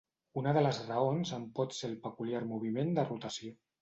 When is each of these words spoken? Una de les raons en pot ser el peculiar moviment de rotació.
Una 0.41 0.53
de 0.55 0.61
les 0.67 0.79
raons 0.87 1.33
en 1.37 1.45
pot 1.59 1.77
ser 1.81 1.91
el 1.91 1.95
peculiar 2.07 2.43
moviment 2.55 2.95
de 2.97 3.09
rotació. 3.13 3.59